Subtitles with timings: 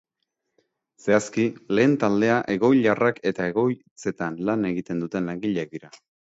[1.03, 1.45] Zehazki,
[1.79, 5.97] lehen taldea egoiliarrak eta egoitzetan lan egiten duten langileak dira.